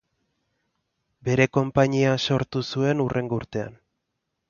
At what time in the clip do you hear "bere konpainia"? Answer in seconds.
1.29-2.17